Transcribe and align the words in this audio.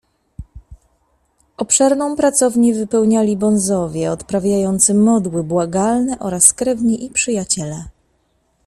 "Obszerną 1.57 2.15
pracownię 2.15 2.73
wypełniali 2.73 3.37
bonzowie, 3.37 4.11
odprawiający 4.11 4.93
modły 4.93 5.43
błagalne, 5.43 6.19
oraz 6.19 6.53
krewni 6.53 7.05
i 7.05 7.09
przyjaciele." 7.09 7.83